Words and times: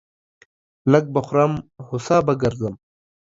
لږ 0.91 1.05
به 1.13 1.21
خورم، 1.27 1.53
هو 1.85 1.95
سا 2.05 2.17
به 2.25 2.33
گرځم. 2.41 2.73